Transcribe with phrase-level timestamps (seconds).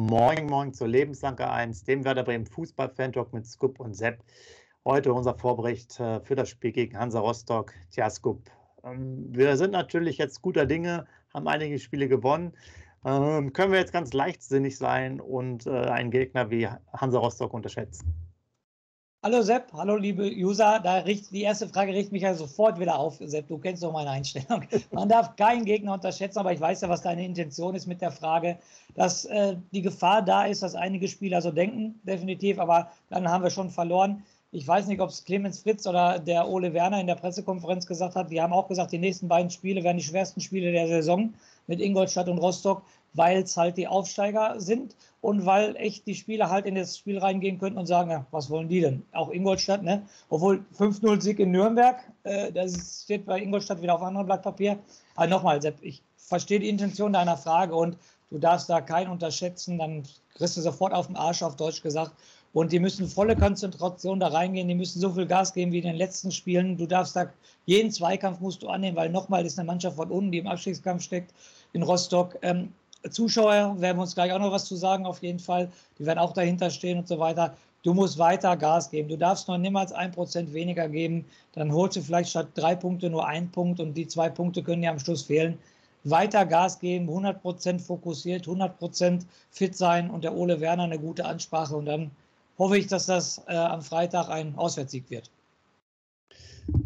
[0.00, 4.24] Moin, moin zur Lebenslanke 1, dem Werder Bremen Fußball-Fan-Talk mit Scoop und Sepp.
[4.84, 7.72] Heute unser Vorbericht äh, für das Spiel gegen Hansa Rostock.
[7.92, 8.50] Tja, Scoop,
[8.82, 12.54] ähm, wir sind natürlich jetzt guter Dinge, haben einige Spiele gewonnen.
[13.04, 18.12] Ähm, können wir jetzt ganz leichtsinnig sein und äh, einen Gegner wie Hansa Rostock unterschätzen?
[19.24, 20.80] Hallo Sepp, hallo liebe User.
[20.80, 23.48] Da richt, die erste Frage richtet mich ja sofort wieder auf, Sepp.
[23.48, 24.64] Du kennst doch meine Einstellung.
[24.92, 28.10] Man darf keinen Gegner unterschätzen, aber ich weiß ja, was deine Intention ist mit der
[28.10, 28.58] Frage,
[28.94, 33.42] dass äh, die Gefahr da ist, dass einige Spieler so denken, definitiv, aber dann haben
[33.42, 34.22] wir schon verloren.
[34.52, 38.16] Ich weiß nicht, ob es Clemens Fritz oder der Ole Werner in der Pressekonferenz gesagt
[38.16, 38.30] hat.
[38.30, 41.32] Die haben auch gesagt, die nächsten beiden Spiele werden die schwersten Spiele der Saison
[41.66, 42.82] mit Ingolstadt und Rostock,
[43.14, 47.18] weil es halt die Aufsteiger sind und weil echt die Spieler halt in das Spiel
[47.18, 49.02] reingehen könnten und sagen, ja, was wollen die denn?
[49.12, 50.02] Auch Ingolstadt, ne?
[50.28, 54.78] Obwohl 5-0-Sieg in Nürnberg, äh, das steht bei Ingolstadt wieder auf einem anderen Blatt Papier.
[55.14, 57.96] Aber nochmal, Sepp, ich verstehe die Intention deiner Frage und
[58.30, 60.02] du darfst da keinen unterschätzen, dann
[60.34, 62.12] kriegst du sofort auf den Arsch, auf Deutsch gesagt.
[62.52, 65.86] Und die müssen volle Konzentration da reingehen, die müssen so viel Gas geben wie in
[65.86, 66.76] den letzten Spielen.
[66.76, 67.32] Du darfst da,
[67.66, 71.02] jeden Zweikampf musst du annehmen, weil nochmal ist eine Mannschaft von unten, die im Abstiegskampf
[71.02, 71.34] steckt,
[71.72, 72.38] in Rostock.
[72.42, 72.72] Ähm,
[73.10, 75.70] Zuschauer werden uns gleich auch noch was zu sagen, auf jeden Fall.
[75.98, 77.56] Die werden auch dahinter stehen und so weiter.
[77.82, 79.08] Du musst weiter Gas geben.
[79.08, 81.26] Du darfst noch niemals ein Prozent weniger geben.
[81.52, 84.82] Dann holst du vielleicht statt drei Punkte nur einen Punkt und die zwei Punkte können
[84.82, 85.58] ja am Schluss fehlen.
[86.04, 90.98] Weiter Gas geben, 100 Prozent fokussiert, 100 Prozent fit sein und der Ole Werner eine
[90.98, 92.10] gute Ansprache und dann
[92.58, 95.30] hoffe ich, dass das äh, am Freitag ein Auswärtssieg wird.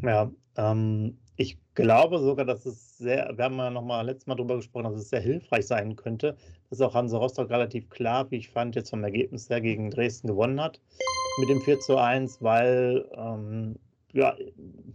[0.03, 4.35] Ja, ähm, ich glaube sogar, dass es sehr, wir haben ja noch mal letztes Mal
[4.35, 6.37] darüber gesprochen, dass es sehr hilfreich sein könnte,
[6.71, 10.27] dass auch Hansa Rostock relativ klar, wie ich fand, jetzt vom Ergebnis her gegen Dresden
[10.27, 10.81] gewonnen hat
[11.39, 13.77] mit dem 4 zu 1, weil ähm,
[14.13, 14.35] ja,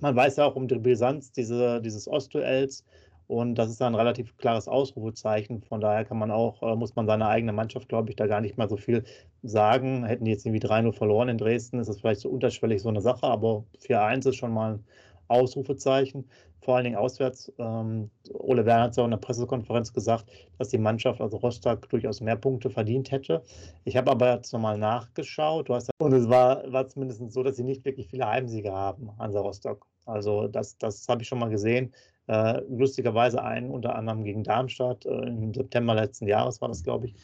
[0.01, 2.83] man weiß ja auch um die Brisanz diese, dieses Ostduells
[3.27, 5.61] und das ist ein relativ klares Ausrufezeichen.
[5.61, 8.41] Von daher kann man auch, äh, muss man seiner eigenen Mannschaft, glaube ich, da gar
[8.41, 9.05] nicht mal so viel
[9.41, 10.03] sagen.
[10.05, 13.01] Hätten die jetzt irgendwie 3-0 verloren in Dresden, ist das vielleicht so unterschwellig so eine
[13.01, 14.83] Sache, aber 4-1 ist schon mal ein
[15.29, 16.25] Ausrufezeichen.
[16.63, 17.51] Vor allen Dingen auswärts.
[17.57, 20.25] Ähm, Ole Werner hat ja in der Pressekonferenz gesagt,
[20.57, 23.43] dass die Mannschaft, also Rostock, durchaus mehr Punkte verdient hätte.
[23.83, 25.67] Ich habe aber jetzt nochmal nachgeschaut.
[25.67, 29.11] Du hast, und es war, war zumindest so, dass sie nicht wirklich viele Heimsiege haben,
[29.19, 29.85] Hansa Rostock.
[30.05, 31.93] Also das, das habe ich schon mal gesehen.
[32.27, 35.05] Äh, lustigerweise einen unter anderem gegen Darmstadt.
[35.05, 37.15] Äh, Im September letzten Jahres war das, glaube ich.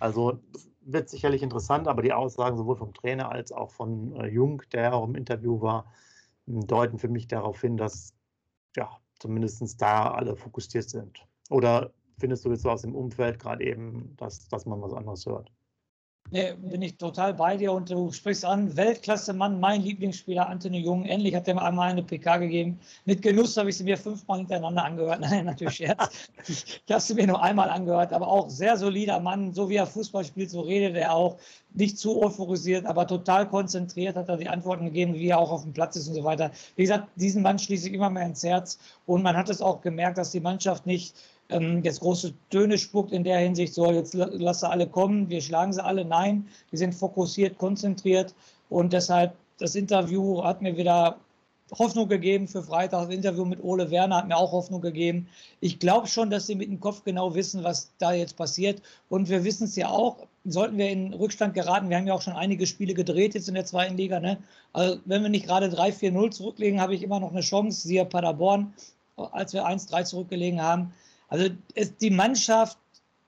[0.00, 0.38] Also
[0.82, 4.94] wird sicherlich interessant, aber die Aussagen sowohl vom Trainer als auch von äh, Jung, der
[4.94, 5.86] auch im Interview war,
[6.46, 8.14] deuten für mich darauf hin, dass
[8.76, 11.24] ja zumindest da alle fokussiert sind.
[11.48, 15.26] Oder findest du jetzt so aus dem Umfeld gerade eben, dass, dass man was anderes
[15.26, 15.52] hört?
[16.32, 21.04] Nee, bin ich total bei dir und du sprichst an, Weltklasse-Mann, mein Lieblingsspieler Anthony Jung.
[21.04, 22.80] Endlich hat er mir einmal eine PK gegeben.
[23.04, 25.20] Mit Genuss habe ich sie mir fünfmal hintereinander angehört.
[25.20, 26.30] Nein, natürlich Scherz.
[26.48, 29.52] ich habe sie mir nur einmal angehört, aber auch sehr solider Mann.
[29.52, 31.36] So wie er Fußball spielt, so redet er auch.
[31.74, 35.64] Nicht zu euphorisiert, aber total konzentriert hat er die Antworten gegeben, wie er auch auf
[35.64, 36.50] dem Platz ist und so weiter.
[36.76, 39.82] Wie gesagt, diesen Mann schließe ich immer mehr ins Herz und man hat es auch
[39.82, 41.14] gemerkt, dass die Mannschaft nicht
[41.52, 45.72] ähm, jetzt große Töne spuckt in der Hinsicht, so jetzt lasse alle kommen, wir schlagen
[45.72, 46.04] sie alle.
[46.04, 48.34] Nein, wir sind fokussiert, konzentriert
[48.68, 51.18] und deshalb das Interview hat mir wieder
[51.78, 53.06] Hoffnung gegeben für Freitag.
[53.06, 55.28] Das Interview mit Ole Werner hat mir auch Hoffnung gegeben.
[55.60, 58.82] Ich glaube schon, dass sie mit dem Kopf genau wissen, was da jetzt passiert.
[59.08, 62.22] Und wir wissen es ja auch, sollten wir in Rückstand geraten, wir haben ja auch
[62.22, 64.20] schon einige Spiele gedreht jetzt in der zweiten Liga.
[64.20, 64.38] Ne?
[64.72, 68.74] Also wenn wir nicht gerade 3-4-0 zurücklegen, habe ich immer noch eine Chance, siehe Paderborn,
[69.16, 70.92] als wir 1-3 zurückgelegen haben.
[71.32, 72.76] Also es, die Mannschaft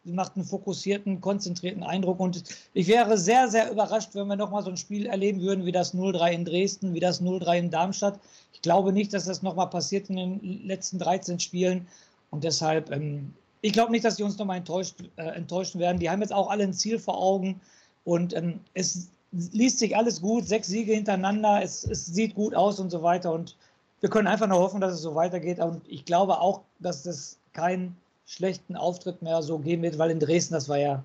[0.04, 4.68] macht einen fokussierten, konzentrierten Eindruck und ich wäre sehr, sehr überrascht, wenn wir nochmal so
[4.68, 8.20] ein Spiel erleben würden wie das 0-3 in Dresden, wie das 0-3 in Darmstadt.
[8.52, 11.86] Ich glaube nicht, dass das nochmal passiert in den letzten 13 Spielen
[12.28, 15.98] und deshalb, ähm, ich glaube nicht, dass die uns nochmal enttäuscht, äh, enttäuschen werden.
[15.98, 17.58] Die haben jetzt auch alle ein Ziel vor Augen
[18.04, 22.78] und ähm, es liest sich alles gut, sechs Siege hintereinander, es, es sieht gut aus
[22.80, 23.56] und so weiter und
[24.00, 27.38] wir können einfach nur hoffen, dass es so weitergeht und ich glaube auch, dass das
[27.54, 27.96] keinen
[28.26, 31.04] schlechten Auftritt mehr so geben wird, weil in Dresden, das war ja,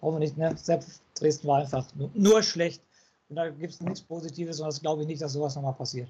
[0.00, 0.54] brauchen wir nicht, ne?
[0.56, 2.82] Selbst Dresden war einfach nur, nur schlecht.
[3.28, 6.08] Und da gibt es nichts Positives und das glaube ich nicht, dass sowas nochmal passiert.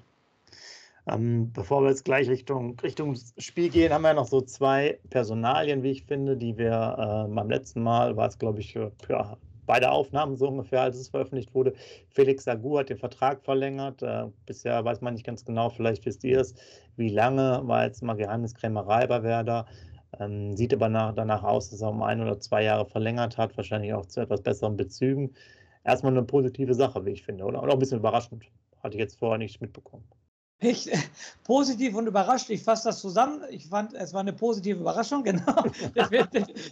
[1.07, 5.81] Ähm, bevor wir jetzt gleich Richtung, Richtung Spiel gehen, haben wir noch so zwei Personalien,
[5.81, 9.37] wie ich finde, die wir äh, beim letzten Mal, war es glaube ich, für
[9.67, 11.73] beide Aufnahmen so ungefähr, als es veröffentlicht wurde.
[12.09, 14.01] Felix Agu hat den Vertrag verlängert.
[14.01, 16.55] Äh, bisher weiß man nicht ganz genau, vielleicht wisst ihr es,
[16.95, 19.67] wie lange, war jetzt mal Geheimniskrämerei bei Werder.
[20.19, 23.55] Ähm, sieht aber nach, danach aus, dass er um ein oder zwei Jahre verlängert hat,
[23.57, 25.35] wahrscheinlich auch zu etwas besseren Bezügen.
[25.83, 27.61] Erstmal eine positive Sache, wie ich finde, oder?
[27.61, 28.45] Und auch ein bisschen überraschend.
[28.81, 30.03] Hatte ich jetzt vorher nicht mitbekommen.
[30.59, 30.97] Ich, äh,
[31.43, 32.49] positiv und überrascht.
[32.49, 33.41] Ich fasse das zusammen.
[33.49, 35.63] Ich fand, es war eine positive Überraschung, genau,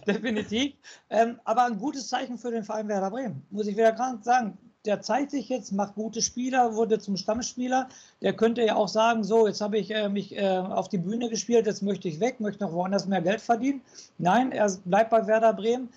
[0.06, 0.74] definitiv.
[1.08, 4.58] Ähm, aber ein gutes Zeichen für den Verein Werder Bremen, muss ich wieder gerade sagen.
[4.86, 7.88] Der zeigt sich jetzt, macht gute Spieler, wurde zum Stammspieler.
[8.22, 11.28] Der könnte ja auch sagen, so, jetzt habe ich äh, mich äh, auf die Bühne
[11.28, 13.82] gespielt, jetzt möchte ich weg, möchte noch woanders mehr Geld verdienen.
[14.18, 15.88] Nein, er bleibt bei Werder Bremen.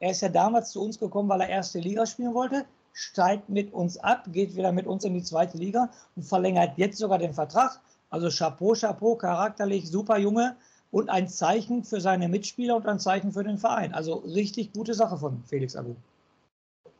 [0.00, 2.64] Er ist ja damals zu uns gekommen, weil er erste Liga spielen wollte
[2.98, 6.98] steigt mit uns ab, geht wieder mit uns in die zweite Liga und verlängert jetzt
[6.98, 7.80] sogar den Vertrag.
[8.10, 10.56] Also Chapeau, Chapeau, charakterlich super Junge
[10.90, 13.94] und ein Zeichen für seine Mitspieler und ein Zeichen für den Verein.
[13.94, 15.94] Also richtig gute Sache von Felix Agu.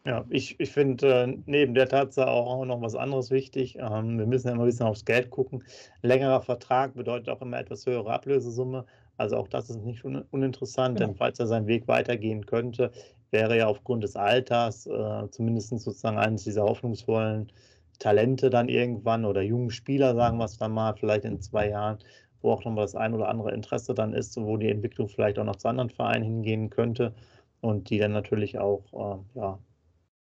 [0.04, 3.76] Ja, ich, ich finde äh, neben der Tatsache auch, noch was anderes wichtig.
[3.80, 5.64] Ähm, wir müssen ja immer ein bisschen aufs Geld gucken.
[6.02, 8.84] Längerer Vertrag bedeutet auch immer etwas höhere Ablösesumme.
[9.16, 11.08] Also auch das ist nicht un uninteressant, genau.
[11.08, 12.92] denn falls er seinen Weg weitergehen könnte,
[13.30, 17.52] wäre ja aufgrund des Alters äh, zumindest sozusagen eines dieser hoffnungsvollen
[17.98, 21.98] Talente dann irgendwann oder jungen Spieler, sagen wir es dann mal, vielleicht in zwei Jahren,
[22.40, 25.44] wo auch nochmal das ein oder andere Interesse dann ist, wo die Entwicklung vielleicht auch
[25.44, 27.12] noch zu anderen Vereinen hingehen könnte
[27.60, 29.58] und die dann natürlich auch äh, ja,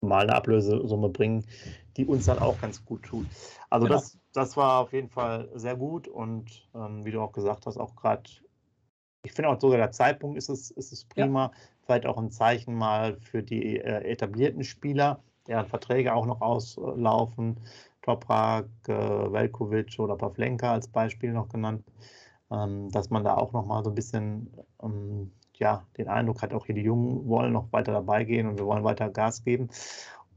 [0.01, 1.45] mal eine Ablösesumme bringen,
[1.95, 3.25] die uns dann auch ganz gut tut.
[3.69, 3.97] Also genau.
[3.97, 7.77] das, das war auf jeden Fall sehr gut und ähm, wie du auch gesagt hast,
[7.77, 8.23] auch gerade,
[9.25, 11.45] ich finde auch sogar der Zeitpunkt ist es, ist es prima.
[11.45, 11.51] Ja
[11.85, 17.57] vielleicht auch ein Zeichen mal für die äh, etablierten Spieler, deren Verträge auch noch auslaufen.
[18.01, 21.83] Toprak, äh, Velkovic oder Pavlenka als Beispiel noch genannt,
[22.51, 24.51] ähm, dass man da auch noch mal so ein bisschen
[24.81, 28.57] ähm, ja, den Eindruck hat, auch hier die Jungen wollen noch weiter dabei gehen und
[28.57, 29.69] wir wollen weiter Gas geben.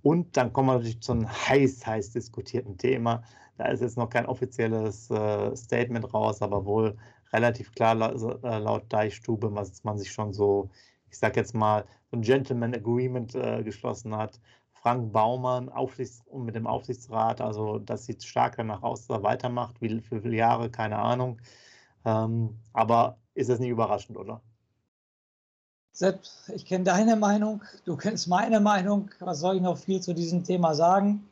[0.03, 3.25] Und dann kommen wir natürlich zu einem heiß, heiß diskutierten Thema.
[3.59, 6.97] Da ist jetzt noch kein offizielles äh, Statement raus, aber wohl
[7.33, 10.71] relativ klar laut, äh, laut Deichstube, was man sich schon so
[11.17, 14.39] ich sage jetzt mal, so ein Gentleman Agreement äh, geschlossen hat.
[14.75, 19.81] Frank Baumann Aufsichts mit dem Aufsichtsrat, also das sieht stark danach aus, dass er weitermacht,
[19.81, 21.41] wie viele Jahre, keine Ahnung.
[22.05, 24.43] Ähm, aber ist das nicht überraschend, oder?
[25.93, 26.21] Sepp,
[26.55, 29.11] ich kenne deine Meinung, du kennst meine Meinung.
[29.19, 31.27] Was soll ich noch viel zu diesem Thema sagen?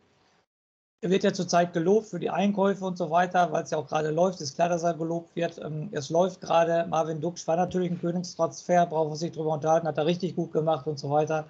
[1.04, 3.86] Er wird ja zurzeit gelobt für die Einkäufe und so weiter, weil es ja auch
[3.86, 4.40] gerade läuft.
[4.40, 5.58] Ist klar, dass er gelobt wird.
[5.62, 6.86] Ähm, es läuft gerade.
[6.88, 10.50] Marvin Duksch war natürlich ein Königstransfer, braucht man sich darüber unterhalten, hat er richtig gut
[10.54, 11.44] gemacht und so weiter.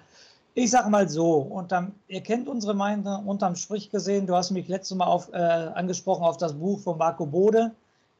[0.55, 4.27] Ich sage mal so, unterm, ihr kennt unsere Meinung unterm Strich gesehen.
[4.27, 7.71] Du hast mich letztes Mal auf, äh, angesprochen auf das Buch von Marco Bode.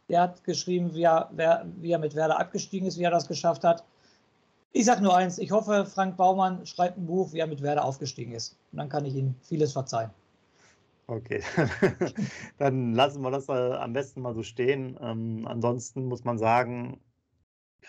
[0.07, 3.27] Der hat geschrieben, wie er, wer, wie er mit Werder abgestiegen ist, wie er das
[3.27, 3.83] geschafft hat.
[4.71, 7.83] Ich sage nur eins, ich hoffe, Frank Baumann schreibt ein Buch, wie er mit Werder
[7.83, 8.55] aufgestiegen ist.
[8.71, 10.11] Und dann kann ich ihm vieles verzeihen.
[11.07, 11.41] Okay,
[12.57, 14.97] dann lassen wir das äh, am besten mal so stehen.
[14.99, 16.99] Ähm, ansonsten muss man sagen,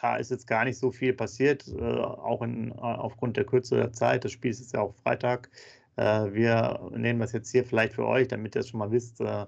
[0.02, 3.76] ja, ist jetzt gar nicht so viel passiert, äh, auch in, äh, aufgrund der Kürze
[3.76, 4.24] der Zeit.
[4.24, 5.50] Das Spiel ist ja auch Freitag.
[5.96, 9.20] Äh, wir nehmen das jetzt hier vielleicht für euch, damit ihr es schon mal wisst,
[9.20, 9.46] äh,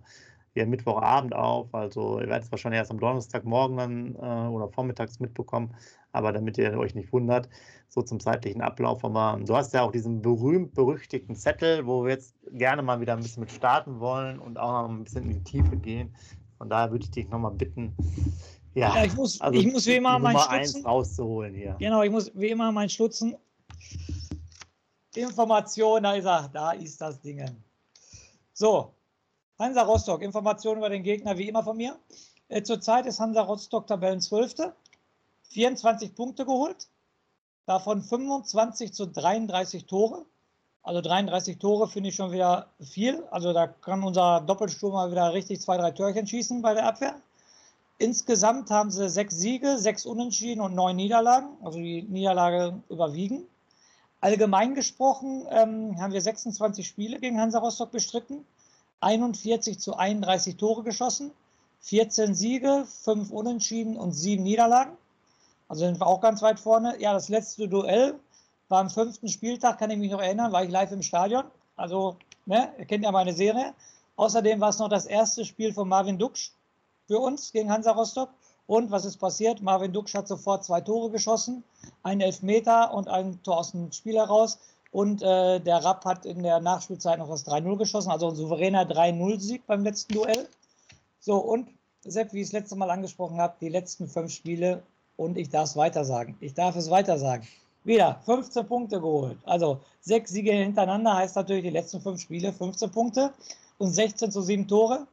[0.58, 1.74] hier Mittwochabend auf.
[1.74, 5.74] Also ihr werdet es wahrscheinlich erst am Donnerstagmorgen dann äh, oder vormittags mitbekommen,
[6.12, 7.48] aber damit ihr euch nicht wundert
[7.88, 9.04] so zum zeitlichen Ablauf.
[9.04, 13.22] Aber du hast ja auch diesen berühmt-berüchtigten Zettel, wo wir jetzt gerne mal wieder ein
[13.22, 16.14] bisschen mit starten wollen und auch noch ein bisschen in die Tiefe gehen.
[16.58, 17.94] Von daher würde ich dich nochmal bitten,
[18.74, 21.76] ja, ja, ich muss, also ich muss wie immer meinen Stutzen rauszuholen hier.
[21.78, 23.36] Genau, ich muss wie immer meinen Stutzen.
[25.14, 27.42] Information, da ist er, da ist das Ding.
[28.52, 28.94] So,
[29.58, 31.98] Hansa Rostock, Informationen über den Gegner wie immer von mir.
[32.48, 34.72] Äh, zurzeit ist Hansa Rostock Tabellen 12.
[35.50, 36.88] 24 Punkte geholt,
[37.68, 40.24] Davon 25 zu 33 Tore.
[40.82, 43.22] Also 33 Tore finde ich schon wieder viel.
[43.30, 47.20] Also da kann unser Doppelsturm mal wieder richtig zwei, drei Törchen schießen bei der Abwehr.
[47.98, 51.58] Insgesamt haben sie sechs Siege, sechs Unentschieden und neun Niederlagen.
[51.62, 53.42] Also die Niederlage überwiegen.
[54.22, 58.46] Allgemein gesprochen ähm, haben wir 26 Spiele gegen Hansa Rostock bestritten,
[59.00, 61.30] 41 zu 31 Tore geschossen,
[61.80, 64.96] 14 Siege, 5 Unentschieden und 7 Niederlagen.
[65.68, 67.00] Also sind wir auch ganz weit vorne.
[67.00, 68.18] Ja, das letzte Duell
[68.68, 71.44] war am fünften Spieltag, kann ich mich noch erinnern, war ich live im Stadion.
[71.76, 73.74] Also, ne, ihr kennt ja meine Serie.
[74.16, 76.52] Außerdem war es noch das erste Spiel von Marvin Duksch
[77.06, 78.30] für uns gegen Hansa Rostock.
[78.66, 79.62] Und was ist passiert?
[79.62, 81.64] Marvin Duksch hat sofort zwei Tore geschossen,
[82.02, 84.58] einen Elfmeter und ein Tor aus dem Spiel heraus.
[84.90, 88.84] Und äh, der Rapp hat in der Nachspielzeit noch das 3-0 geschossen, also ein souveräner
[88.84, 90.48] 3-0-Sieg beim letzten Duell.
[91.20, 91.68] So, und
[92.04, 94.82] Sepp, wie ich es letzte Mal angesprochen habe, die letzten fünf Spiele
[95.16, 96.36] und ich darf es weiter sagen.
[96.40, 97.46] Ich darf es weiter sagen.
[97.84, 99.38] Wieder 15 Punkte geholt.
[99.44, 103.32] Also sechs Siege hintereinander heißt natürlich die letzten fünf Spiele 15 Punkte
[103.78, 105.06] und 16 zu 7 Tore.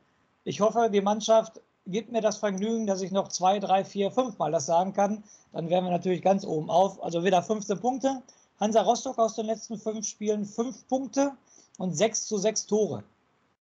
[0.44, 4.38] Ich hoffe, die Mannschaft gibt mir das Vergnügen, dass ich noch zwei, drei, vier, fünf
[4.38, 5.24] Mal das sagen kann.
[5.54, 7.02] Dann wären wir natürlich ganz oben auf.
[7.04, 8.22] Also wieder 15 Punkte.
[8.60, 11.34] Hansa Rostock aus den letzten fünf Spielen fünf Punkte
[11.78, 13.04] und sechs zu sechs Tore.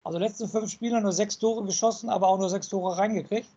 [0.04, 3.50] Also letzten fünf Spiele nur sechs Tore geschossen, aber auch nur sechs Tore reingekriegt.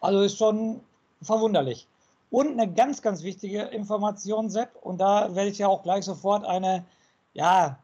[0.00, 0.80] Also ist schon
[1.22, 1.86] verwunderlich.
[2.30, 6.44] Und eine ganz, ganz wichtige Information, Sepp, und da werde ich ja auch gleich sofort
[6.44, 6.84] eine
[7.32, 7.78] ja,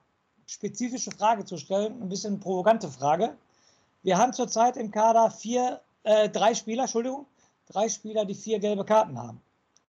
[0.47, 3.37] spezifische Frage zu stellen, ein bisschen provokante Frage.
[4.03, 7.27] Wir haben zurzeit im Kader vier, äh, drei Spieler, Entschuldigung,
[7.69, 9.41] drei Spieler, die vier gelbe Karten haben.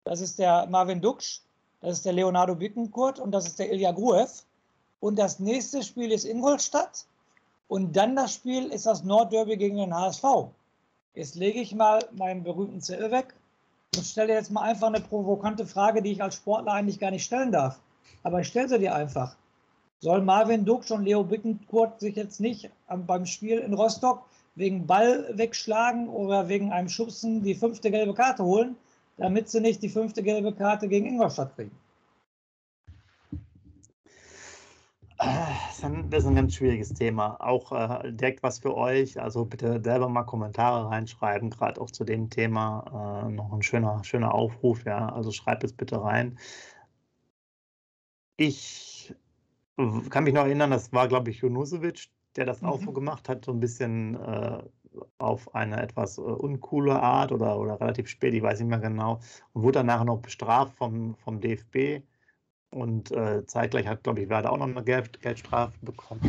[0.04, 1.40] Das ist der Marvin Duksch,
[1.83, 4.45] das ist der Leonardo Bittencourt und das ist der Ilya Gruev.
[5.01, 7.07] Und das nächste Spiel ist Ingolstadt.
[7.67, 10.25] Und dann das Spiel ist das Nordderby gegen den HSV.
[11.15, 13.35] Jetzt lege ich mal meinen berühmten Zettel weg
[13.97, 17.25] und stelle jetzt mal einfach eine provokante Frage, die ich als Sportler eigentlich gar nicht
[17.25, 17.81] stellen darf.
[18.23, 19.37] Aber ich stelle sie dir einfach.
[19.99, 22.71] Soll Marvin Duck und Leo Bittencourt sich jetzt nicht
[23.07, 24.25] beim Spiel in Rostock
[24.55, 28.77] wegen Ball wegschlagen oder wegen einem Schubsen die fünfte gelbe Karte holen,
[29.16, 31.73] damit sie nicht die fünfte gelbe Karte gegen Ingolstadt kriegen?
[35.19, 37.37] Das ist ein ganz schwieriges Thema.
[37.40, 39.21] Auch äh, direkt was für euch.
[39.21, 43.25] Also bitte selber mal Kommentare reinschreiben, gerade auch zu dem Thema.
[43.26, 45.09] Äh, noch ein schöner, schöner Aufruf, ja.
[45.09, 46.38] Also schreibt es bitte rein.
[48.37, 49.14] Ich
[50.11, 52.69] kann mich noch erinnern, das war, glaube ich, Junusovic, der das mhm.
[52.69, 54.62] auch so gemacht hat, so ein bisschen äh,
[55.18, 59.20] auf eine etwas äh, uncoole Art oder, oder relativ spät, ich weiß nicht mehr genau,
[59.52, 62.02] und wurde danach noch bestraft vom, vom DFB
[62.72, 66.20] und äh, zeitgleich hat, glaube ich, Werder auch noch eine Geld Geldstrafe bekommen.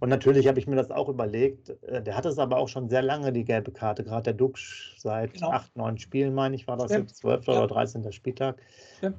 [0.00, 1.70] Und natürlich habe ich mir das auch überlegt.
[1.82, 4.02] Äh, der hatte es aber auch schon sehr lange, die gelbe Karte.
[4.02, 5.50] Gerade der Dux seit genau.
[5.50, 7.10] acht, neun Spielen, meine ich, war das Stimmt.
[7.10, 7.46] jetzt 12.
[7.46, 7.58] Ja.
[7.58, 8.10] oder 13.
[8.12, 8.56] Spieltag.
[8.96, 9.18] Stimmt.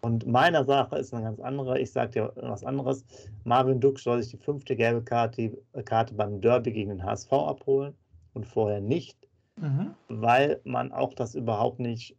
[0.00, 1.78] Und meine Sache ist eine ganz andere.
[1.78, 3.04] Ich sage dir was anderes.
[3.44, 7.30] Marvin Dux soll sich die fünfte gelbe Karte, äh, Karte beim Derby gegen den HSV
[7.32, 7.94] abholen
[8.32, 9.94] und vorher nicht, mhm.
[10.08, 12.16] weil man auch das überhaupt nicht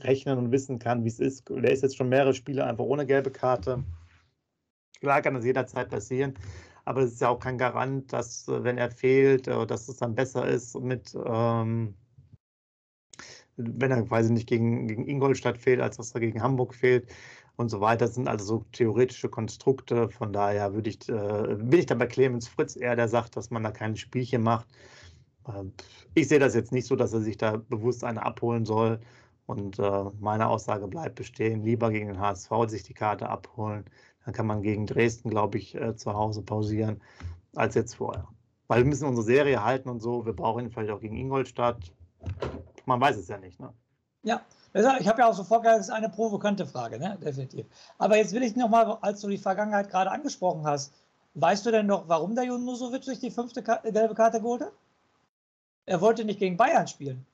[0.00, 1.48] rechnen und wissen kann, wie es ist.
[1.48, 3.82] Der ist jetzt schon mehrere Spiele einfach ohne gelbe Karte.
[5.00, 6.34] Klar kann das jederzeit passieren,
[6.84, 9.96] aber es ist ja auch kein Garant, dass, äh, wenn er fehlt, äh, dass es
[9.96, 11.94] dann besser ist mit, ähm,
[13.56, 17.10] wenn er quasi nicht gegen, gegen Ingolstadt fehlt, als dass er gegen Hamburg fehlt
[17.56, 18.06] und so weiter.
[18.06, 20.08] Das sind also so theoretische Konstrukte.
[20.08, 23.50] Von daher würde ich, äh, bin ich da bei Clemens Fritz eher, der sagt, dass
[23.50, 24.66] man da keine Spielchen macht.
[25.48, 25.64] Äh,
[26.14, 29.00] ich sehe das jetzt nicht so, dass er sich da bewusst eine abholen soll.
[29.46, 33.84] Und äh, meine Aussage bleibt bestehen, lieber gegen den HSV sich die Karte abholen.
[34.24, 37.00] Dann kann man gegen Dresden, glaube ich, äh, zu Hause pausieren,
[37.54, 38.26] als jetzt vorher.
[38.66, 40.26] Weil wir müssen unsere Serie halten und so.
[40.26, 41.92] Wir brauchen ihn vielleicht auch gegen Ingolstadt.
[42.86, 43.60] Man weiß es ja nicht.
[43.60, 43.72] Ne?
[44.24, 44.42] Ja,
[45.00, 47.16] ich habe ja auch sofort gesagt, das ist eine provokante Frage, ne?
[47.22, 47.66] definitiv.
[47.98, 50.92] Aber jetzt will ich nochmal, als du die Vergangenheit gerade angesprochen hast,
[51.34, 54.72] weißt du denn noch, warum der Junusovic sich die fünfte gelbe Karte geholt hat?
[55.86, 57.24] Er wollte nicht gegen Bayern spielen.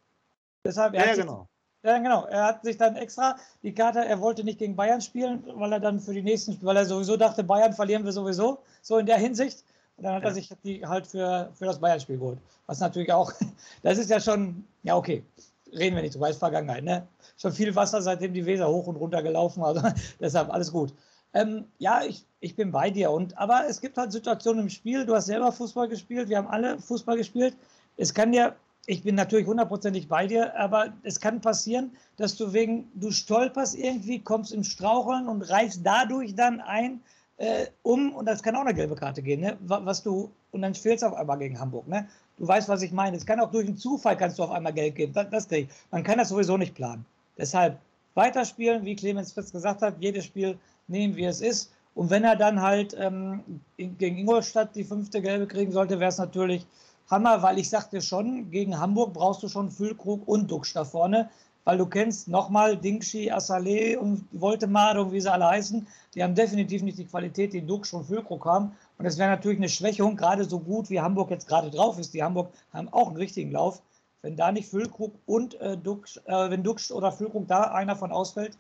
[0.65, 1.49] Deshalb, ja, genau.
[1.83, 2.27] Ja, genau.
[2.27, 5.81] Er hat sich dann extra die Karte, er wollte nicht gegen Bayern spielen, weil er
[5.81, 9.19] dann für die nächsten, weil er sowieso dachte, Bayern verlieren wir sowieso, so in der
[9.19, 9.65] Hinsicht.
[9.97, 10.29] Und dann hat ja.
[10.29, 12.39] er sich die halt für, für das Bayern-Spiel geholt.
[12.67, 13.33] Was natürlich auch,
[13.83, 15.25] das ist ja schon, ja, okay,
[15.73, 17.07] reden wir nicht drüber, ist Vergangenheit, ne?
[17.37, 19.83] Schon viel Wasser, seitdem die Weser hoch und runter gelaufen, also
[20.21, 20.95] deshalb alles gut.
[21.35, 23.11] Ähm, ja, ich, ich bin bei dir.
[23.11, 25.07] Und, aber es gibt halt Situationen im Spiel.
[25.07, 27.57] Du hast selber Fußball gespielt, wir haben alle Fußball gespielt.
[27.97, 28.55] Es kann dir
[28.87, 33.77] ich bin natürlich hundertprozentig bei dir, aber es kann passieren, dass du wegen, du stolperst
[33.77, 37.01] irgendwie, kommst im Straucheln und reißt dadurch dann ein
[37.37, 39.57] äh, um und das kann auch eine gelbe Karte gehen, ne?
[39.61, 42.09] was du, und dann fehlst auf einmal gegen Hamburg, ne?
[42.39, 43.17] Du weißt, was ich meine.
[43.17, 45.13] Es kann auch durch einen Zufall kannst du auf einmal Geld geben.
[45.13, 45.75] Das, das krieg ich.
[45.91, 47.05] Man kann das sowieso nicht planen.
[47.37, 47.79] Deshalb
[48.15, 50.59] weiterspielen, wie Clemens Fritz gesagt hat, jedes Spiel
[50.89, 51.73] nehmen, wie es ist.
[51.95, 53.43] Und wenn er dann halt ähm,
[53.77, 56.67] gegen Ingolstadt die fünfte Gelbe kriegen sollte, wäre es natürlich
[57.11, 61.29] Hammer, weil ich sagte schon, gegen Hamburg brauchst du schon Füllkrug und Duxch da vorne,
[61.65, 66.35] weil du kennst nochmal Dingschi, Assalé und Voltemade und wie sie alle heißen, die haben
[66.35, 68.73] definitiv nicht die Qualität, die Duxch und Füllkrug haben.
[68.99, 72.15] Und es wäre natürlich eine Schwächung, gerade so gut wie Hamburg jetzt gerade drauf ist.
[72.15, 73.83] Die Hamburg haben auch einen richtigen Lauf.
[74.23, 78.13] Wenn da nicht Füllkrug und äh, Duxch, äh, wenn Duxch oder Füllkrug da einer von
[78.13, 78.57] ausfällt,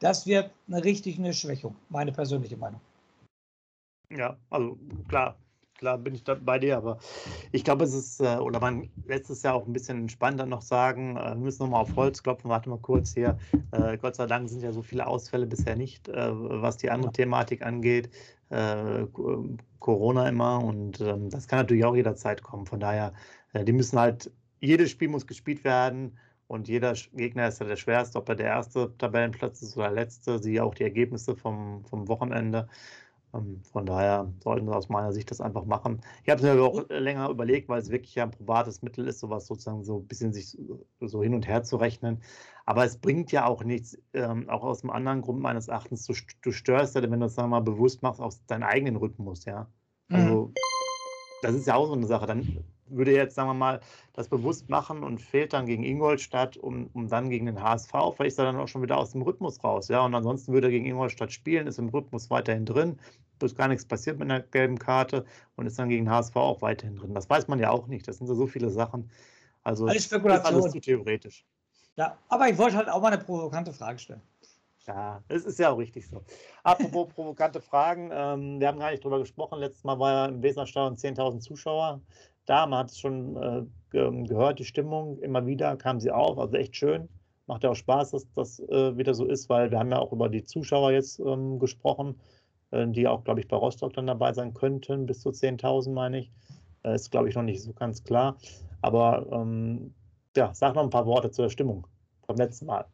[0.00, 2.80] das wird eine richtig eine Schwächung, meine persönliche Meinung.
[4.10, 4.78] Ja, also
[5.08, 5.36] klar,
[5.84, 6.98] klar bin ich da bei dir, aber
[7.52, 10.62] ich glaube, es ist, äh, oder man lässt es ja auch ein bisschen entspannter noch
[10.62, 13.36] sagen, äh, wir müssen nochmal auf Holz klopfen, warte mal kurz hier.
[13.72, 17.62] Äh, Gott sei Dank sind ja so viele Ausfälle bisher nicht, was die andere Thematik
[17.62, 18.08] angeht.
[19.78, 22.66] Corona immer und ähm, das kann natürlich auch jederzeit kommen.
[22.66, 23.12] Von daher
[23.54, 28.18] die müssen halt, jedes Spiel muss gespielt werden und jeder Gegner ist ja der schwerste,
[28.18, 32.06] ob er der erste Tabellenplatz ist oder der letzte, siehe auch die Ergebnisse vom, vom
[32.08, 32.68] Wochenende.
[33.34, 36.00] Ähm, von daher sollten sie aus meiner Sicht das einfach machen.
[36.22, 39.20] Ich habe es mir auch länger überlegt, weil es wirklich ja ein probates Mittel ist,
[39.20, 40.56] sowas sozusagen so ein bisschen sich
[41.00, 42.22] so hin und her zu rechnen.
[42.66, 46.14] Aber es bringt ja auch nichts, ähm, auch aus einem anderen Grund meines Erachtens, du,
[46.42, 49.68] du störst ja, wenn du das mal bewusst machst, auf deinen eigenen Rhythmus, ja.
[50.10, 50.54] Also, mhm.
[51.42, 52.26] das ist ja auch so eine Sache.
[52.26, 53.80] Dann würde jetzt, sagen wir mal,
[54.12, 58.32] das bewusst machen und fehlt dann gegen Ingolstadt, um, um dann gegen den HSV, vielleicht
[58.32, 60.04] ist er dann auch schon wieder aus dem Rhythmus raus, ja.
[60.04, 62.98] Und ansonsten würde er gegen Ingolstadt spielen, ist im Rhythmus weiterhin drin,
[63.38, 65.24] durch gar nichts passiert mit einer gelben Karte
[65.56, 67.14] und ist dann gegen HSV auch weiterhin drin.
[67.14, 68.06] Das weiß man ja auch nicht.
[68.06, 69.10] Das sind so viele Sachen.
[69.62, 70.54] Also alles Spekulation.
[70.54, 71.44] alles zu theoretisch.
[71.96, 74.22] Ja, aber ich wollte halt auch mal eine provokante Frage stellen.
[74.86, 76.22] Ja, es ist ja auch richtig so.
[76.62, 79.58] Apropos provokante Fragen, ähm, wir haben gar nicht drüber gesprochen.
[79.58, 82.00] Letztes Mal war ja im Weserstadion 10.000 Zuschauer
[82.46, 82.66] da.
[82.66, 85.18] Man hat es schon äh, gehört, die Stimmung.
[85.20, 86.38] Immer wieder kam sie auf.
[86.38, 87.08] Also echt schön.
[87.46, 90.12] Macht ja auch Spaß, dass das äh, wieder so ist, weil wir haben ja auch
[90.12, 92.18] über die Zuschauer jetzt ähm, gesprochen,
[92.70, 95.06] äh, die auch, glaube ich, bei Rostock dann dabei sein könnten.
[95.06, 96.32] Bis zu 10.000, meine ich.
[96.84, 98.36] Äh, ist, glaube ich, noch nicht so ganz klar.
[98.80, 99.94] Aber ähm,
[100.36, 101.86] ja, sag noch ein paar Worte zur Stimmung
[102.26, 102.86] vom letzten Mal.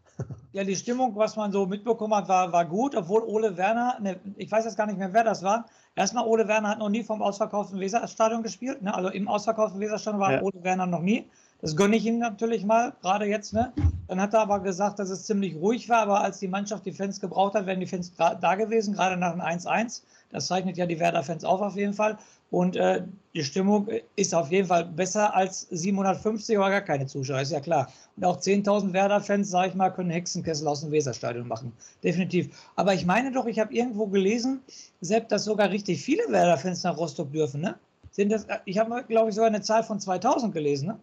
[0.52, 4.18] Ja, die Stimmung, was man so mitbekommen hat, war, war gut, obwohl Ole Werner, ne,
[4.36, 5.66] ich weiß jetzt gar nicht mehr, wer das war.
[5.94, 8.82] Erstmal, Ole Werner hat noch nie vom ausverkauften Weserstadion gespielt.
[8.82, 8.94] Ne?
[8.94, 10.42] Also im ausverkauften Weserstadion war ja.
[10.42, 11.26] Ole Werner noch nie.
[11.60, 13.52] Das gönne ich ihm natürlich mal, gerade jetzt.
[13.52, 13.72] Ne?
[14.08, 16.92] Dann hat er aber gesagt, dass es ziemlich ruhig war, aber als die Mannschaft die
[16.92, 20.02] Fans gebraucht hat, wären die Fans da gewesen, gerade nach dem 1-1.
[20.32, 22.18] Das zeichnet ja die Werder-Fans auf auf jeden Fall.
[22.50, 23.02] Und äh,
[23.34, 27.60] die Stimmung ist auf jeden Fall besser als 750 oder gar keine Zuschauer, ist ja
[27.60, 27.92] klar.
[28.16, 31.72] Und auch 10.000 Werder-Fans, sage ich mal, können Hexenkessel aus dem Weserstadion machen.
[32.02, 32.50] Definitiv.
[32.74, 34.60] Aber ich meine doch, ich habe irgendwo gelesen,
[35.00, 37.60] selbst, dass sogar richtig viele Werder-Fans nach Rostock dürfen.
[37.60, 37.78] Ne?
[38.10, 40.88] Sind das, ich habe, glaube ich, sogar eine Zahl von 2.000 gelesen.
[40.88, 40.98] Ne?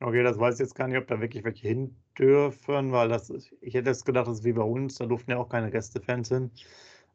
[0.00, 3.30] Okay, das weiß ich jetzt gar nicht, ob da wirklich welche hin dürfen, weil das,
[3.30, 6.28] ich hätte jetzt gedacht, das ist wie bei uns, da durften ja auch keine Gästefans
[6.28, 6.50] hin.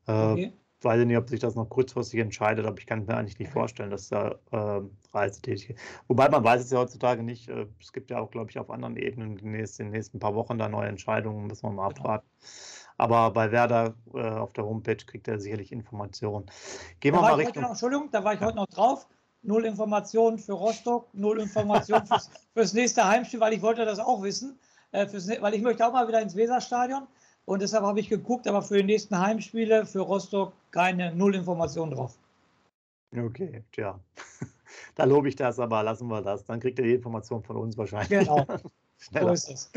[0.07, 3.15] Äh, okay weiß ich nicht, ob sich das noch kurzfristig entscheidet, aber ich kann mir
[3.15, 4.81] eigentlich nicht vorstellen, dass da äh,
[5.13, 5.75] Reisetätige.
[6.07, 7.49] Wobei man weiß es ja heutzutage nicht.
[7.49, 9.93] Äh, es gibt ja auch, glaube ich, auf anderen Ebenen in den nächsten, in den
[9.93, 11.99] nächsten paar Wochen da neue Entscheidungen, müssen wir mal genau.
[11.99, 12.27] abwarten.
[12.97, 16.45] Aber bei Werder äh, auf der Homepage kriegt er sicherlich Informationen.
[16.99, 17.63] Gehen da wir mal Richtung.
[17.63, 18.47] Noch, Entschuldigung, da war ich ja.
[18.47, 19.07] heute noch drauf.
[19.41, 24.21] Null Informationen für Rostock, null Informationen fürs, fürs nächste Heimspiel, weil ich wollte das auch
[24.21, 24.59] wissen.
[24.91, 27.07] Äh, fürs, weil ich möchte auch mal wieder ins Weserstadion.
[27.45, 32.17] Und deshalb habe ich geguckt, aber für die nächsten Heimspiele für Rostock keine Null-Information drauf.
[33.15, 33.99] Okay, tja.
[34.95, 36.45] da lobe ich das, aber lassen wir das.
[36.45, 38.09] Dann kriegt ihr die Information von uns wahrscheinlich.
[38.09, 38.45] Genau.
[39.11, 39.71] So ist es.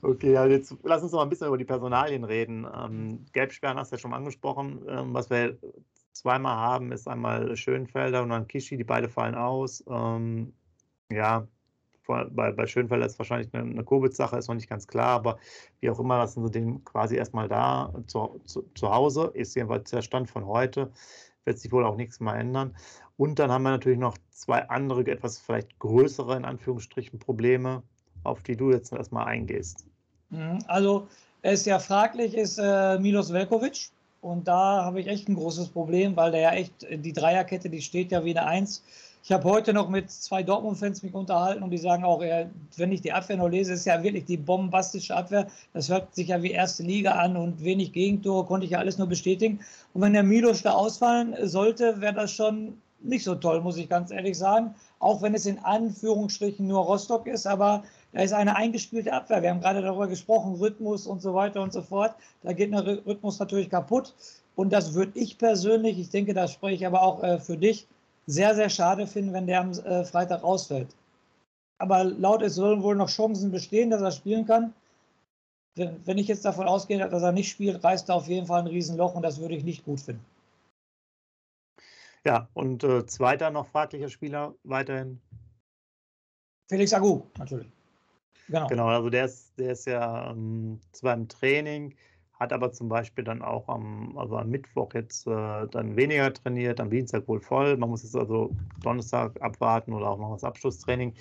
[0.00, 2.64] Okay, also jetzt lass uns noch ein bisschen über die Personalien reden.
[2.72, 4.84] Ähm, Gelbsperren hast du ja schon angesprochen.
[4.88, 5.58] Ähm, was wir
[6.12, 9.82] zweimal haben, ist einmal Schönfelder und dann Kishi, die beide fallen aus.
[9.88, 10.52] Ähm,
[11.10, 11.48] ja,
[12.30, 15.38] bei, bei Schönfelder ist wahrscheinlich eine, eine Covid-Sache, ist noch nicht ganz klar, aber
[15.80, 19.90] wie auch immer, lassen sie den quasi erstmal da zu, zu, zu Hause, ist jedenfalls
[19.90, 20.90] der Stand von heute,
[21.44, 22.74] wird sich wohl auch nichts mehr ändern.
[23.16, 27.82] Und dann haben wir natürlich noch zwei andere, etwas vielleicht größere, in Anführungsstrichen, Probleme,
[28.24, 29.86] auf die du jetzt erstmal eingehst.
[30.30, 31.06] Mhm, also,
[31.42, 33.90] es ja fraglich ist äh, Milos Velkovic.
[34.20, 37.80] Und da habe ich echt ein großes Problem, weil der ja echt, die Dreierkette, die
[37.80, 38.82] steht ja wie eine Eins
[39.22, 43.02] ich habe heute noch mit zwei Dortmund-Fans mich unterhalten und die sagen auch, wenn ich
[43.02, 45.46] die Abwehr noch lese, ist ja wirklich die bombastische Abwehr.
[45.74, 48.98] Das hört sich ja wie erste Liga an und wenig Gegentore, konnte ich ja alles
[48.98, 49.60] nur bestätigen.
[49.92, 53.88] Und wenn der Milos da ausfallen sollte, wäre das schon nicht so toll, muss ich
[53.88, 54.74] ganz ehrlich sagen.
[54.98, 59.42] Auch wenn es in Anführungsstrichen nur Rostock ist, aber da ist eine eingespielte Abwehr.
[59.42, 62.14] Wir haben gerade darüber gesprochen, Rhythmus und so weiter und so fort.
[62.42, 64.14] Da geht der Rhythmus natürlich kaputt.
[64.56, 67.86] Und das würde ich persönlich, ich denke, da spreche ich aber auch äh, für dich,
[68.30, 70.94] sehr, sehr schade finden, wenn der am äh, Freitag ausfällt.
[71.78, 74.74] Aber laut es sollen wohl noch Chancen bestehen, dass er spielen kann.
[75.76, 78.60] Wenn, wenn ich jetzt davon ausgehe, dass er nicht spielt, reißt er auf jeden Fall
[78.60, 80.24] ein Riesenloch und das würde ich nicht gut finden.
[82.26, 85.20] Ja, und äh, zweiter noch fraglicher Spieler weiterhin.
[86.68, 87.72] Felix Agu, natürlich.
[88.48, 88.66] Genau.
[88.66, 91.94] Genau, also der ist, der ist ja ähm, zwar im Training,
[92.40, 96.80] hat aber zum Beispiel dann auch am, also am Mittwoch jetzt äh, dann weniger trainiert,
[96.80, 97.76] am Dienstag wohl voll.
[97.76, 101.12] Man muss jetzt also Donnerstag abwarten oder auch noch das Abschlusstraining.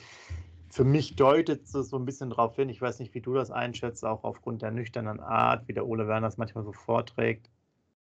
[0.69, 3.51] Für mich deutet es so ein bisschen darauf hin, ich weiß nicht, wie du das
[3.51, 7.49] einschätzt, auch aufgrund der nüchternen Art, wie der Ole Werner das manchmal so vorträgt.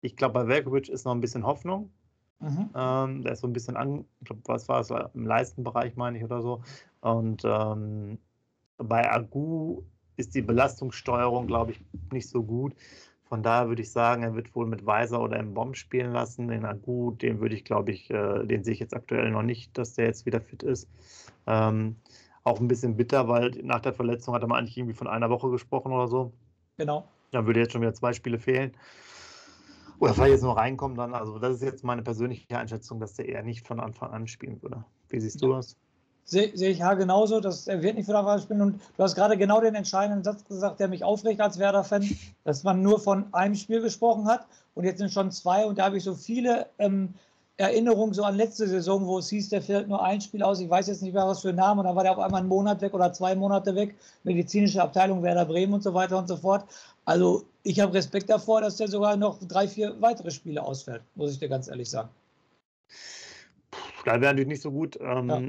[0.00, 1.90] Ich glaube, bei Velkovic ist noch ein bisschen Hoffnung.
[2.38, 2.70] Mhm.
[2.72, 6.18] Ähm, der ist so ein bisschen an, ich glaube, was war es, im Leistenbereich, meine
[6.18, 6.62] ich, oder so.
[7.00, 8.18] Und ähm,
[8.76, 9.82] bei Agu
[10.18, 12.74] ist die Belastungssteuerung, glaube ich, nicht so gut.
[13.28, 16.48] Von daher würde ich sagen, er wird wohl mit Weiser oder im Bomb spielen lassen.
[16.48, 19.76] Den Agu, den würde ich, glaube ich, äh, den sehe ich jetzt aktuell noch nicht,
[19.76, 20.88] dass der jetzt wieder fit ist.
[21.46, 21.96] Ähm,
[22.42, 25.28] auch ein bisschen bitter, weil nach der Verletzung hat er mal eigentlich irgendwie von einer
[25.28, 26.32] Woche gesprochen oder so.
[26.78, 27.06] Genau.
[27.30, 28.72] Dann würde jetzt schon wieder zwei Spiele fehlen.
[29.98, 31.12] Oder vielleicht jetzt noch reinkommen dann.
[31.12, 34.62] Also das ist jetzt meine persönliche Einschätzung, dass der eher nicht von Anfang an spielen
[34.62, 34.84] würde.
[35.10, 35.76] Wie siehst du das?
[36.28, 38.60] Sehe seh ich ja genauso, dass er wird nicht Anfang an spielen.
[38.60, 42.06] Und du hast gerade genau den entscheidenden Satz gesagt, der mich aufregt als Werder-Fan,
[42.44, 45.86] dass man nur von einem Spiel gesprochen hat und jetzt sind schon zwei und da
[45.86, 47.14] habe ich so viele ähm,
[47.56, 50.60] Erinnerungen so an letzte Saison, wo es hieß, der fällt nur ein Spiel aus.
[50.60, 51.80] Ich weiß jetzt nicht mehr, was für ein Name.
[51.80, 53.96] Und dann war der auf einmal einen Monat weg oder zwei Monate weg.
[54.22, 56.64] Medizinische Abteilung Werder Bremen und so weiter und so fort.
[57.04, 61.32] Also ich habe Respekt davor, dass der sogar noch drei, vier weitere Spiele ausfällt, muss
[61.32, 62.10] ich dir ganz ehrlich sagen.
[64.04, 64.96] Da wäre natürlich nicht so gut.
[65.00, 65.40] Ähm, ja.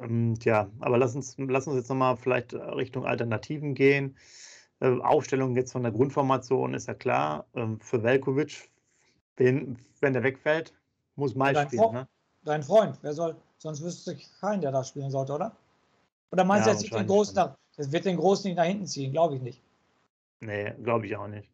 [0.00, 4.16] Ähm, tja, aber lass uns, lass uns jetzt nochmal vielleicht Richtung Alternativen gehen.
[4.80, 7.46] Äh, Aufstellung jetzt von der Grundformation ist ja klar.
[7.54, 8.70] Ähm, für Velkovic,
[9.36, 10.74] wenn, wenn der wegfällt,
[11.16, 12.08] muss Mai dein spielen, ne?
[12.44, 15.54] Dein Freund, wer soll, sonst wüsste ich keinen, der da spielen sollte, oder?
[16.32, 18.86] Oder meinst ja, du, jetzt den Großen nach, das wird den Großen nicht nach hinten
[18.86, 19.12] ziehen?
[19.12, 19.60] Glaube ich nicht.
[20.40, 21.50] Nee, glaube ich auch nicht.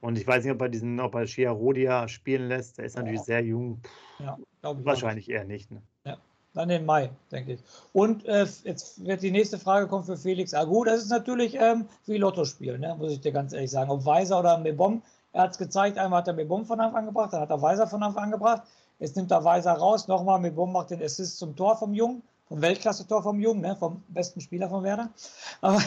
[0.00, 2.78] Und ich weiß nicht, ob er diesen, ob er Shia Rodia spielen lässt.
[2.78, 3.24] Der ist natürlich ja.
[3.24, 3.80] sehr jung.
[4.18, 4.86] Ja, glaube ich.
[4.86, 5.70] Wahrscheinlich eher nicht.
[5.70, 5.82] Ne?
[6.04, 6.16] Ja,
[6.56, 7.60] dann den Mai, denke ich.
[7.92, 10.84] Und äh, jetzt wird die nächste Frage kommen für Felix Agu.
[10.84, 12.96] Das ist natürlich ähm, wie Lotto-Spiel, ne?
[12.98, 13.90] muss ich dir ganz ehrlich sagen.
[13.90, 15.02] Ob Weiser oder Mebom.
[15.32, 17.60] Er hat es gezeigt, einmal hat er Mebom von Anfang an gebracht, dann hat er
[17.60, 18.62] Weiser von Anfang an gebracht.
[18.98, 20.08] Jetzt nimmt er Weiser raus.
[20.08, 22.22] Nochmal, Mebom macht den Assist zum Tor vom Jungen.
[22.48, 23.74] Vom Weltklasse-Tor vom Jungen, ne?
[23.74, 25.10] vom besten Spieler von Werder.
[25.60, 25.82] Aber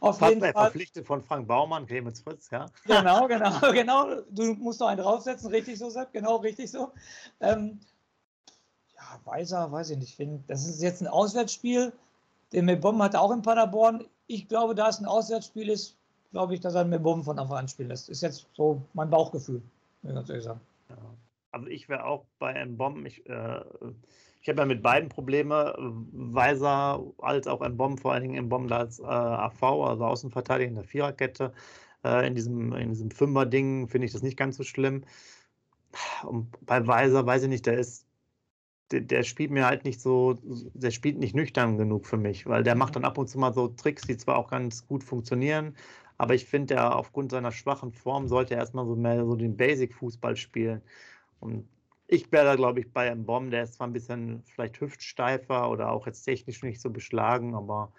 [0.00, 0.52] auf jeden Fall.
[0.52, 2.64] Verpflichtet von Frank Baumann, Clemens Fritz, ja.
[2.86, 4.22] Genau, genau, genau.
[4.30, 6.92] Du musst noch einen draufsetzen, richtig so, Sepp, genau, richtig so.
[7.40, 7.78] Ähm,
[9.24, 10.16] Weiser, weiß ich nicht.
[10.16, 11.92] Find, das ist jetzt ein Auswärtsspiel.
[12.52, 14.04] Den Mebom hat auch in Paderborn.
[14.26, 15.96] Ich glaube, da es ein Auswärtsspiel ist,
[16.32, 18.08] glaube ich, dass er Mebom von Anfang an spielen lässt.
[18.08, 19.62] Ist jetzt so mein Bauchgefühl,
[20.02, 20.60] muss ich ganz ehrlich sagen.
[20.88, 20.96] Ja.
[21.52, 23.06] Also ich wäre auch bei Bomben.
[23.06, 23.60] Ich, äh,
[24.40, 28.72] ich habe ja mit beiden Probleme, Weiser als auch Bomben, vor allen Dingen im Bomben
[28.72, 31.52] als äh, AV, also Außenverteidiger in der Viererkette.
[32.04, 35.04] Äh, in diesem, in diesem Fünfer-Ding finde ich das nicht ganz so schlimm.
[36.24, 38.06] Und bei Weiser weiß ich nicht, der ist,
[38.90, 42.62] der, der, spielt mir halt nicht so, der spielt nicht nüchtern genug für mich, weil
[42.62, 45.74] der macht dann ab und zu mal so Tricks, die zwar auch ganz gut funktionieren,
[46.18, 49.56] aber ich finde, er aufgrund seiner schwachen Form sollte er erstmal so mehr so den
[49.56, 50.82] Basic-Fußball spielen.
[51.40, 51.68] Und
[52.08, 55.70] ich wäre da, glaube ich, bei einem Bomb, der ist zwar ein bisschen vielleicht hüftsteifer
[55.70, 57.92] oder auch jetzt technisch nicht so beschlagen, aber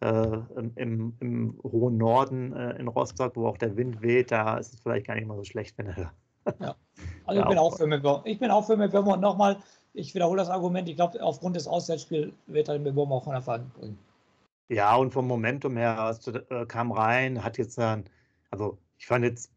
[0.00, 0.38] äh,
[0.76, 4.80] im, im, hohen Norden äh, in Rostock, wo auch der Wind weht, da ist es
[4.80, 5.94] vielleicht gar nicht mal so schlecht, wenn er
[6.46, 6.54] da.
[6.58, 6.76] Ja.
[7.26, 8.22] Also ich bin auch für Mebom.
[8.24, 9.58] Ich bin auch für und nochmal,
[9.94, 13.70] ich wiederhole das Argument, ich glaube, aufgrund des Auswärtsspiels wird er Mebom auch von Erfahrung
[13.78, 13.98] bringen.
[14.68, 16.16] Ja, und vom Momentum her
[16.50, 18.04] äh, kam rein, hat jetzt dann,
[18.50, 19.50] also ich fand jetzt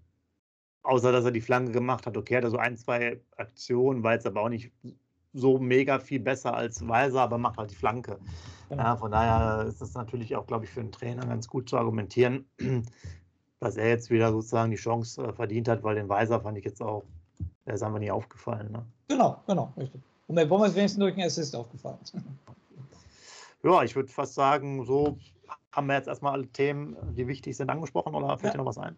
[0.84, 2.16] außer dass er die Flanke gemacht hat.
[2.16, 4.72] Okay, hat er so ein, zwei Aktionen, war jetzt aber auch nicht
[5.34, 8.20] so mega viel besser als Weiser, aber macht halt die Flanke.
[8.70, 8.84] Genau.
[8.84, 11.78] Ja, von daher ist es natürlich auch, glaube ich, für einen Trainer ganz gut zu
[11.78, 12.46] argumentieren,
[13.60, 16.66] dass er jetzt wieder sozusagen die Chance äh, verdient hat, weil den Weiser fand ich
[16.66, 17.04] jetzt auch,
[17.66, 18.72] der ist einfach nie aufgefallen.
[18.72, 18.86] Ne?
[19.08, 20.02] Genau, genau, richtig.
[20.28, 22.00] Und der Bomber ist wenigstens durch einen Assist aufgefallen.
[23.64, 25.18] ja, ich würde fast sagen, so
[25.72, 28.52] haben wir jetzt erstmal alle Themen, die wichtig sind, angesprochen oder fällt ja.
[28.52, 28.96] dir noch was ein?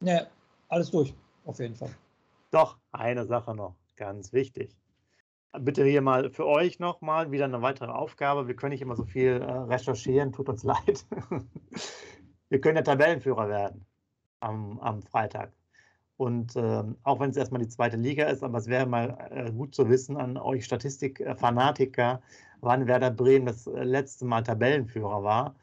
[0.00, 0.26] Ja,
[0.68, 1.14] alles durch
[1.44, 1.90] auf jeden Fall.
[2.50, 4.76] Doch, eine Sache noch, ganz wichtig.
[5.58, 8.46] Bitte hier mal für euch nochmal wieder eine weitere Aufgabe.
[8.46, 11.06] Wir können nicht immer so viel äh, recherchieren, tut uns leid.
[12.50, 13.86] Wir können ja Tabellenführer werden
[14.40, 15.52] am, am Freitag.
[16.18, 19.52] Und äh, auch wenn es erstmal die zweite Liga ist, aber es wäre mal äh,
[19.52, 22.20] gut zu wissen an euch Statistikfanatiker,
[22.60, 25.54] wann Werder Bremen das äh, letzte Mal Tabellenführer war.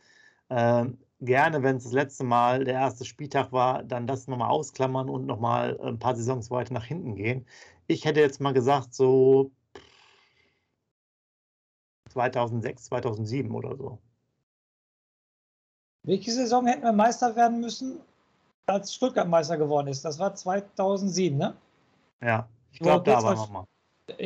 [0.50, 5.10] Ähm, gerne, wenn es das letzte Mal der erste Spieltag war, dann das nochmal ausklammern
[5.10, 7.46] und nochmal ein paar Saisons weiter nach hinten gehen.
[7.88, 9.52] Ich hätte jetzt mal gesagt, so
[12.12, 14.00] 2006, 2007 oder so.
[16.04, 18.00] Welche Saison hätten wir Meister werden müssen,
[18.68, 20.04] als Stuttgart Meister geworden ist?
[20.04, 21.56] Das war 2007, ne?
[22.22, 23.66] Ja, ich glaube, da waren wir mal.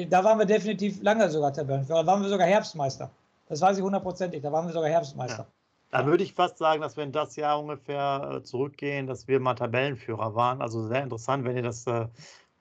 [0.10, 2.04] Da waren wir definitiv lange sogar Tabellenführer.
[2.04, 3.10] Da waren wir sogar Herbstmeister.
[3.48, 4.42] Das weiß ich hundertprozentig.
[4.42, 5.44] Da waren wir sogar Herbstmeister.
[5.44, 6.00] Ja.
[6.02, 9.40] Da würde ich fast sagen, dass wir in das Jahr ungefähr äh, zurückgehen, dass wir
[9.40, 10.62] mal Tabellenführer waren.
[10.62, 12.08] Also sehr interessant, wenn ihr das äh,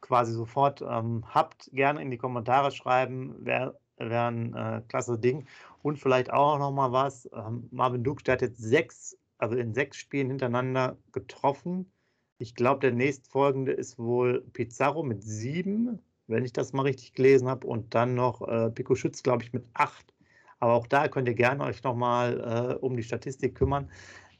[0.00, 1.68] quasi sofort ähm, habt.
[1.72, 5.46] Gerne in die Kommentare schreiben, wäre wär ein äh, klasse Ding.
[5.82, 7.28] Und vielleicht auch noch mal was.
[7.34, 11.90] Ähm, Marvin Duk, der hat jetzt sechs, also in sechs Spielen hintereinander getroffen.
[12.38, 17.48] Ich glaube, der nächstfolgende ist wohl Pizarro mit sieben, wenn ich das mal richtig gelesen
[17.48, 17.66] habe.
[17.66, 20.14] Und dann noch äh, Pico Schütz, glaube ich, mit acht.
[20.60, 23.90] Aber auch da könnt ihr gerne euch nochmal äh, um die Statistik kümmern.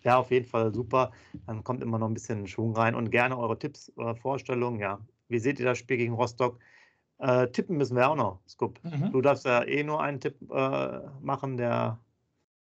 [0.02, 1.12] wäre auf jeden Fall super.
[1.46, 4.80] Dann kommt immer noch ein bisschen Schwung rein und gerne eure Tipps, eure Vorstellungen.
[4.80, 6.58] Ja, wie seht ihr das Spiel gegen Rostock?
[7.18, 8.78] Äh, tippen müssen wir auch noch, Scoop.
[8.84, 9.10] Mhm.
[9.10, 11.98] Du darfst ja eh nur einen Tipp äh, machen, der,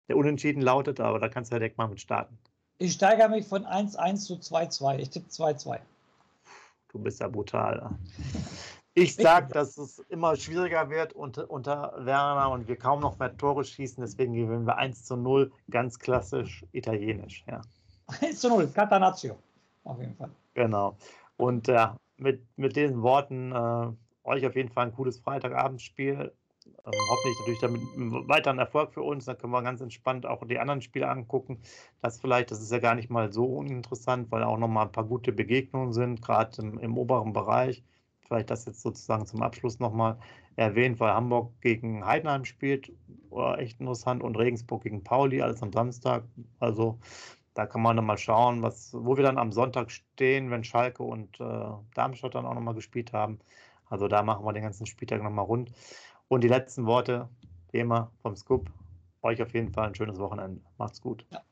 [0.09, 2.39] der unentschieden lautet, aber da kannst du ja direkt mal mit starten.
[2.79, 4.99] Ich steigere mich von 1-1 zu 2-2.
[4.99, 5.79] Ich tippe 2-2.
[6.89, 7.91] Du bist ja brutal.
[8.95, 13.35] Ich sage, dass es immer schwieriger wird unter, unter Werner und wir kaum noch mehr
[13.37, 14.03] Tore schießen.
[14.03, 17.45] Deswegen gewinnen wir 1 zu 0, ganz klassisch italienisch.
[17.47, 17.63] Ja.
[18.21, 19.39] 1 zu 0, Catanaccio.
[19.85, 20.31] Auf jeden Fall.
[20.55, 20.97] Genau.
[21.39, 21.87] Und äh,
[22.19, 23.93] mit, mit diesen Worten äh,
[24.25, 26.33] euch auf jeden Fall ein cooles Freitagabendspiel.
[26.85, 29.25] Ähm, hoffentlich natürlich damit weiteren Erfolg für uns.
[29.25, 31.61] Dann können wir ganz entspannt auch die anderen Spiele angucken.
[32.01, 35.05] Das vielleicht, das ist ja gar nicht mal so uninteressant, weil auch nochmal ein paar
[35.05, 37.85] gute Begegnungen sind, gerade im, im oberen Bereich
[38.33, 40.19] vielleicht das jetzt sozusagen zum Abschluss nochmal
[40.57, 42.91] erwähnt, weil Hamburg gegen Heidenheim spielt,
[43.29, 46.25] war echt interessant, und Regensburg gegen Pauli, alles am Samstag.
[46.59, 46.99] Also
[47.53, 51.03] da kann man dann mal schauen, was, wo wir dann am Sonntag stehen, wenn Schalke
[51.03, 51.65] und äh,
[51.95, 53.39] Darmstadt dann auch nochmal gespielt haben.
[53.91, 55.71] Also da machen wir den ganzen Spieltag nochmal rund.
[56.33, 57.29] Und die letzten Worte,
[57.73, 58.71] wie immer, vom Scoop.
[59.21, 60.63] Euch auf jeden Fall ein schönes Wochenende.
[60.79, 61.27] Macht's gut.
[61.31, 61.43] Ja.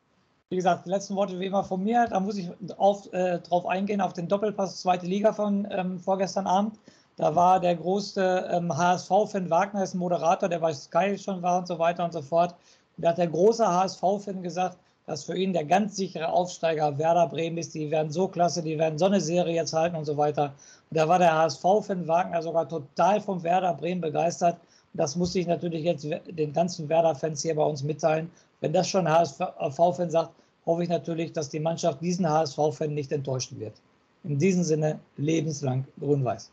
[0.48, 2.06] Wie gesagt, die letzten Worte wie immer von mir.
[2.08, 6.46] Da muss ich auf, äh, drauf eingehen, auf den Doppelpass zweite Liga von ähm, vorgestern
[6.46, 6.78] Abend.
[7.16, 11.58] Da war der große ähm, HSV-Fan Wagner, ist ein Moderator, der bei Sky schon war
[11.58, 12.54] und so weiter und so fort.
[12.96, 14.78] Und da hat der große HSV-Fan gesagt,
[15.10, 17.74] dass für ihn der ganz sichere Aufsteiger Werder Bremen ist.
[17.74, 20.54] Die werden so klasse, die werden so eine Serie jetzt halten und so weiter.
[20.88, 24.54] Und da war der HSV-Fan Wagner sogar total vom Werder Bremen begeistert.
[24.92, 28.30] Und das musste ich natürlich jetzt den ganzen Werder-Fans hier bei uns mitteilen.
[28.60, 30.30] Wenn das schon HSV-Fan sagt,
[30.64, 33.74] hoffe ich natürlich, dass die Mannschaft diesen HSV-Fan nicht enttäuschen wird.
[34.22, 36.52] In diesem Sinne lebenslang grün-weiß.